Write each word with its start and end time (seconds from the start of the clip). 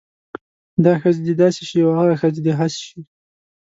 دا 0.83 0.93
ښځې 1.01 1.21
د 1.27 1.31
داسې 1.41 1.61
شی 1.69 1.79
او 1.87 1.91
هاغه 1.97 2.15
ښځې 2.21 2.41
د 2.43 2.47
هاسې 2.59 2.79
شی 2.87 2.99